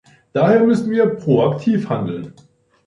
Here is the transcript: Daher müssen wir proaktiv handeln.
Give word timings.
Daher 0.33 0.61
müssen 0.63 0.89
wir 0.89 1.05
proaktiv 1.13 1.87
handeln. 1.87 2.33